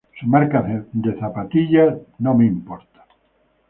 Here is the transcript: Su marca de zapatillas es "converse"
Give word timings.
Su 0.19 0.25
marca 0.25 0.63
de 0.63 0.83
zapatillas 1.19 1.93
es 1.93 2.01
"converse" 2.17 2.87